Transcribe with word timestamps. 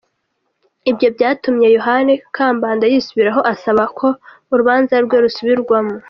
Ibyo 0.89 1.07
byatumye 1.15 1.67
Yohani 1.77 2.13
Kambanda 2.35 2.85
yisubiraho 2.91 3.41
asaba 3.53 3.83
ko 3.97 4.07
urubanza 4.53 4.93
rwe 5.05 5.17
rusubirwamo. 5.23 5.95